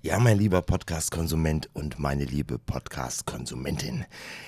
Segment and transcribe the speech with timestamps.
[0.00, 4.04] Ja, mein lieber Podcast-Konsument und meine liebe Podcast-Konsumentin,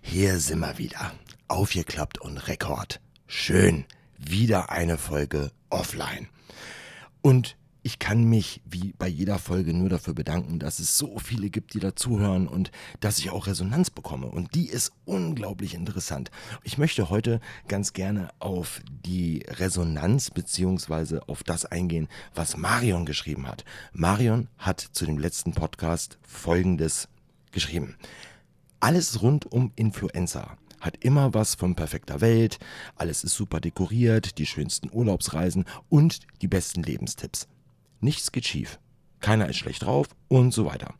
[0.00, 1.14] hier sind wir wieder.
[1.48, 3.00] Aufgeklappt und Rekord.
[3.26, 3.84] Schön.
[4.16, 6.28] Wieder eine Folge offline.
[7.22, 11.50] Und ich kann mich wie bei jeder Folge nur dafür bedanken, dass es so viele
[11.50, 12.70] gibt, die dazuhören und
[13.00, 14.26] dass ich auch Resonanz bekomme.
[14.26, 16.30] Und die ist unglaublich interessant.
[16.62, 23.48] Ich möchte heute ganz gerne auf die Resonanz beziehungsweise auf das eingehen, was Marion geschrieben
[23.48, 23.64] hat.
[23.92, 27.08] Marion hat zu dem letzten Podcast Folgendes
[27.50, 27.96] geschrieben.
[28.78, 32.58] Alles rund um Influencer hat immer was von perfekter Welt,
[32.96, 37.46] alles ist super dekoriert, die schönsten Urlaubsreisen und die besten Lebenstipps.
[38.02, 38.80] Nichts geht schief.
[39.20, 40.94] Keiner ist schlecht drauf und so weiter.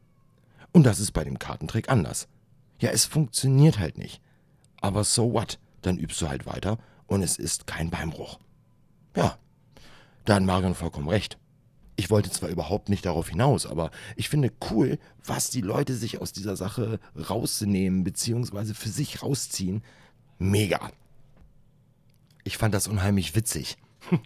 [0.72, 2.28] Und das ist bei dem Kartentrick anders.
[2.78, 4.22] Ja, es funktioniert halt nicht.
[4.80, 5.58] Aber so what?
[5.82, 8.38] Dann übst du halt weiter und es ist kein Beinbruch.
[9.16, 9.36] Ja,
[10.24, 11.38] da hat Marion vollkommen recht.
[11.96, 16.20] Ich wollte zwar überhaupt nicht darauf hinaus, aber ich finde cool, was die Leute sich
[16.20, 19.82] aus dieser Sache rausnehmen, beziehungsweise für sich rausziehen.
[20.38, 20.90] Mega.
[22.44, 23.76] Ich fand das unheimlich witzig.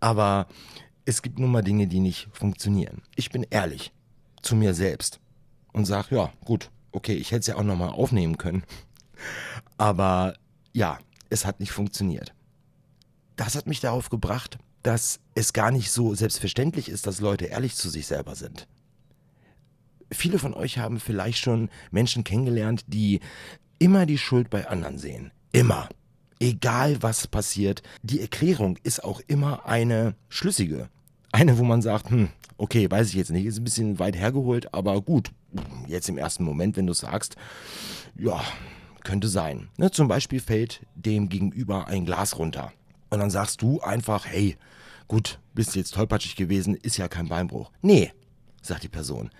[0.00, 0.46] aber
[1.08, 3.00] es gibt nun mal Dinge, die nicht funktionieren.
[3.16, 3.92] Ich bin ehrlich
[4.42, 5.20] zu mir selbst
[5.72, 8.62] und sage, ja, gut, okay, ich hätte es ja auch nochmal aufnehmen können.
[9.78, 10.34] Aber
[10.74, 10.98] ja,
[11.30, 12.34] es hat nicht funktioniert.
[13.36, 17.74] Das hat mich darauf gebracht, dass es gar nicht so selbstverständlich ist, dass Leute ehrlich
[17.74, 18.68] zu sich selber sind.
[20.12, 23.20] Viele von euch haben vielleicht schon Menschen kennengelernt, die
[23.78, 25.30] immer die Schuld bei anderen sehen.
[25.52, 25.88] Immer.
[26.38, 30.90] Egal was passiert, die Erklärung ist auch immer eine schlüssige.
[31.38, 34.74] Eine, wo man sagt, hm, okay, weiß ich jetzt nicht, ist ein bisschen weit hergeholt,
[34.74, 35.30] aber gut,
[35.86, 37.36] jetzt im ersten Moment, wenn du sagst,
[38.16, 38.42] ja,
[39.04, 39.68] könnte sein.
[39.76, 42.72] Ne, zum Beispiel fällt dem Gegenüber ein Glas runter.
[43.10, 44.56] Und dann sagst du einfach, hey,
[45.06, 47.70] gut, bist jetzt tollpatschig gewesen, ist ja kein Beinbruch.
[47.82, 48.10] Nee,
[48.60, 49.30] sagt die Person.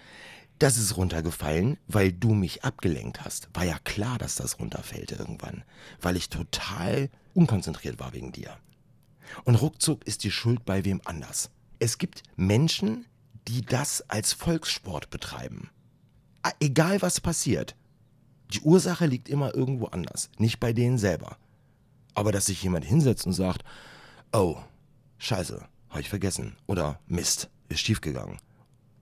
[0.60, 3.48] Das ist runtergefallen, weil du mich abgelenkt hast.
[3.55, 5.64] War ja klar, dass das runterfällt irgendwann,
[6.00, 8.56] weil ich total unkonzentriert war wegen dir.
[9.42, 11.50] Und ruckzuck ist die Schuld bei wem anders.
[11.78, 13.06] Es gibt Menschen,
[13.46, 15.70] die das als Volkssport betreiben.
[16.42, 17.77] Ah, egal was passiert.
[18.52, 21.36] Die Ursache liegt immer irgendwo anders, nicht bei denen selber.
[22.14, 23.62] Aber dass sich jemand hinsetzt und sagt,
[24.33, 24.56] oh,
[25.18, 26.56] scheiße, habe ich vergessen.
[26.67, 28.38] Oder Mist, ist schiefgegangen.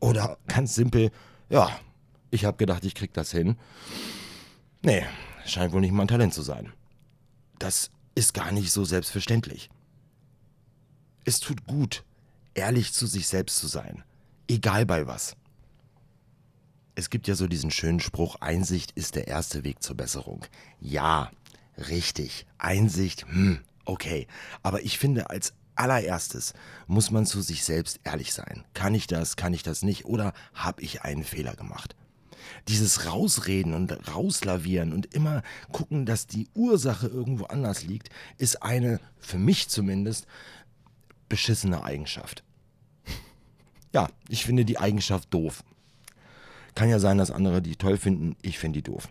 [0.01, 1.11] Oder ganz simpel,
[1.49, 1.71] ja,
[2.31, 3.57] ich habe gedacht, ich krieg das hin.
[4.83, 5.05] Nee,
[5.45, 6.73] scheint wohl nicht mein Talent zu sein.
[7.59, 9.71] Das ist gar nicht so selbstverständlich.
[11.25, 12.05] Es tut gut,
[12.57, 14.03] ehrlich zu sich selbst zu sein.
[14.49, 15.37] Egal bei was.
[16.95, 20.45] Es gibt ja so diesen schönen Spruch, Einsicht ist der erste Weg zur Besserung.
[20.81, 21.31] Ja,
[21.77, 22.47] richtig.
[22.59, 24.27] Einsicht, hm, okay.
[24.63, 26.55] Aber ich finde, als allererstes
[26.87, 28.65] muss man zu sich selbst ehrlich sein.
[28.73, 31.95] Kann ich das, kann ich das nicht oder habe ich einen Fehler gemacht?
[32.69, 38.09] Dieses Rausreden und Rauslavieren und immer gucken, dass die Ursache irgendwo anders liegt,
[38.39, 40.27] ist eine, für mich zumindest,
[41.29, 42.43] beschissene Eigenschaft.
[43.97, 45.65] Ja, ich finde die Eigenschaft doof.
[46.75, 49.09] Kann ja sein, dass andere die toll finden, ich finde die doof.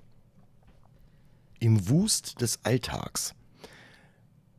[1.57, 3.33] Im Wust des Alltags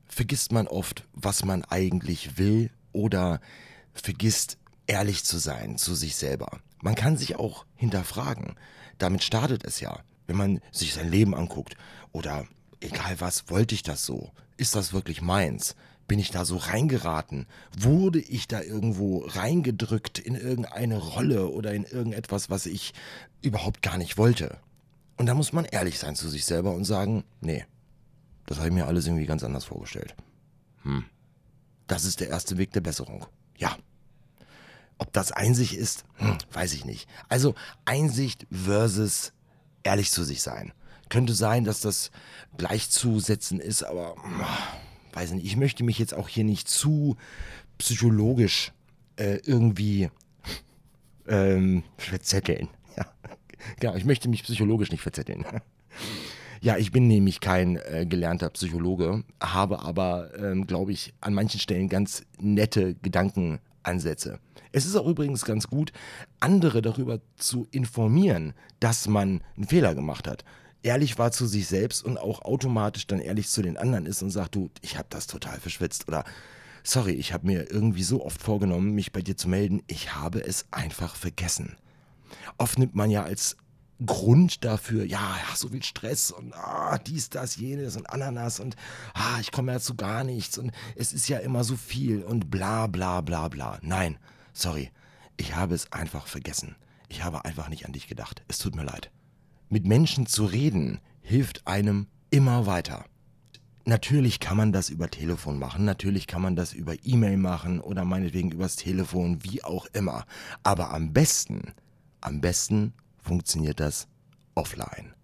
[0.09, 3.41] vergisst man oft, was man eigentlich will oder
[3.93, 6.59] vergisst ehrlich zu sein zu sich selber.
[6.83, 8.57] Man kann sich auch hinterfragen.
[8.99, 10.01] Damit startet es ja.
[10.27, 11.77] Wenn man sich sein Leben anguckt
[12.11, 12.49] oder
[12.81, 14.33] egal was, wollte ich das so?
[14.57, 15.77] Ist das wirklich meins?
[16.09, 17.47] Bin ich da so reingeraten?
[17.77, 22.95] Wurde ich da irgendwo reingedrückt in irgendeine Rolle oder in irgendetwas, was ich
[23.43, 24.59] überhaupt gar nicht wollte?
[25.17, 27.65] Und da muss man ehrlich sein zu sich selber und sagen, nee,
[28.47, 30.15] das habe ich mir alles irgendwie ganz anders vorgestellt.
[30.83, 31.05] Hm.
[31.87, 33.27] Das ist der erste Weg der Besserung.
[33.57, 33.77] Ja.
[34.99, 37.09] Ob das Einsicht ist, hm, weiß ich nicht.
[37.29, 39.33] Also Einsicht versus
[39.83, 40.73] ehrlich zu sich sein.
[41.09, 42.11] Könnte sein, dass das
[42.57, 44.45] gleichzusetzen ist, aber hm,
[45.17, 47.17] weiß nicht, ich möchte mich jetzt auch hier nicht zu
[47.79, 48.73] psychologisch
[49.17, 50.11] äh, irgendwie
[51.27, 52.69] ähm, verzetteln.
[52.97, 53.07] Ja.
[53.81, 55.45] Genau, ich möchte mich psychologisch nicht verzetteln.
[56.61, 61.59] Ja, ich bin nämlich kein äh, gelernter Psychologe, habe aber, ähm, glaube ich, an manchen
[61.59, 64.39] Stellen ganz nette Gedankenansätze.
[64.71, 65.93] Es ist auch übrigens ganz gut,
[66.39, 70.45] andere darüber zu informieren, dass man einen Fehler gemacht hat
[70.83, 74.31] ehrlich war zu sich selbst und auch automatisch dann ehrlich zu den anderen ist und
[74.31, 76.25] sagt, du, ich habe das total verschwitzt oder
[76.83, 80.41] sorry, ich habe mir irgendwie so oft vorgenommen, mich bei dir zu melden, ich habe
[80.41, 81.77] es einfach vergessen.
[82.59, 83.57] Oft nimmt man ja als
[84.05, 88.77] Grund dafür, ja, so viel Stress und ah, dies, das, jenes und Ananas und
[89.15, 92.51] ah, ich komme ja zu gar nichts und es ist ja immer so viel und
[92.51, 93.79] bla bla bla bla.
[93.83, 94.19] Nein,
[94.53, 94.91] sorry.
[95.39, 96.77] Ich habe es einfach vergessen.
[97.09, 98.43] Ich habe einfach nicht an dich gedacht.
[98.49, 99.11] Es tut mir leid.
[99.69, 103.05] Mit Menschen zu reden hilft einem immer weiter.
[103.85, 108.05] Natürlich kann man das über Telefon machen, natürlich kann man das über E-Mail machen oder
[108.05, 110.25] meinetwegen übers Telefon, wie auch immer.
[110.63, 111.73] Aber am besten,
[112.21, 114.07] am besten funktioniert das
[114.55, 115.16] offline.